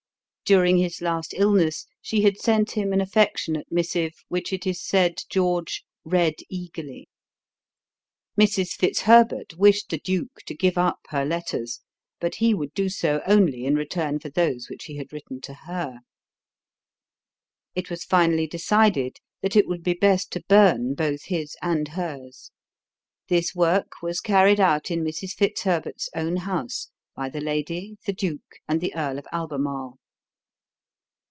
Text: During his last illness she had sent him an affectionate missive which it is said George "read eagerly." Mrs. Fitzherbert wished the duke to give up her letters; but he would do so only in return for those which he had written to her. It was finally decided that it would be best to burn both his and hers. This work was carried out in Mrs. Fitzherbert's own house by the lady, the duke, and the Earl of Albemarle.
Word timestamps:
During 0.43 0.79
his 0.79 0.99
last 1.01 1.33
illness 1.33 1.87
she 2.01 2.23
had 2.23 2.37
sent 2.37 2.71
him 2.71 2.91
an 2.91 2.99
affectionate 2.99 3.71
missive 3.71 4.11
which 4.27 4.51
it 4.51 4.67
is 4.67 4.83
said 4.85 5.21
George 5.29 5.85
"read 6.03 6.33
eagerly." 6.49 7.07
Mrs. 8.37 8.71
Fitzherbert 8.71 9.55
wished 9.55 9.87
the 9.89 9.97
duke 9.99 10.41
to 10.47 10.53
give 10.53 10.77
up 10.77 10.99
her 11.07 11.23
letters; 11.23 11.79
but 12.19 12.35
he 12.35 12.53
would 12.53 12.73
do 12.73 12.89
so 12.89 13.21
only 13.25 13.63
in 13.63 13.75
return 13.75 14.19
for 14.19 14.27
those 14.29 14.67
which 14.69 14.83
he 14.83 14.97
had 14.97 15.13
written 15.13 15.39
to 15.39 15.53
her. 15.53 15.99
It 17.73 17.89
was 17.89 18.03
finally 18.03 18.45
decided 18.45 19.19
that 19.41 19.55
it 19.55 19.69
would 19.69 19.83
be 19.83 19.93
best 19.93 20.31
to 20.33 20.43
burn 20.49 20.95
both 20.95 21.23
his 21.27 21.55
and 21.61 21.87
hers. 21.87 22.51
This 23.29 23.55
work 23.55 24.01
was 24.01 24.19
carried 24.19 24.59
out 24.59 24.91
in 24.91 25.01
Mrs. 25.01 25.31
Fitzherbert's 25.33 26.09
own 26.13 26.35
house 26.35 26.89
by 27.15 27.29
the 27.29 27.39
lady, 27.39 27.95
the 28.05 28.11
duke, 28.13 28.59
and 28.67 28.81
the 28.81 28.93
Earl 28.93 29.17
of 29.17 29.25
Albemarle. 29.31 29.97